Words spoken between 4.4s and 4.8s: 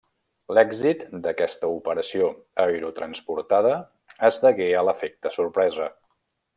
degué